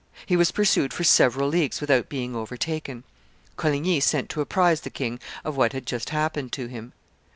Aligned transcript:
He 0.25 0.35
was 0.35 0.49
pursued 0.51 0.93
for 0.93 1.03
several 1.03 1.47
leagues 1.47 1.79
without 1.79 2.09
being 2.09 2.35
overtaken. 2.35 3.03
Coligny 3.55 3.99
sent 3.99 4.29
to 4.31 4.41
apprise 4.41 4.81
the 4.81 4.89
king 4.89 5.19
of 5.45 5.55
what 5.55 5.73
had 5.73 5.85
just 5.85 6.09
happened 6.09 6.51
to 6.53 6.65
him. 6.65 6.93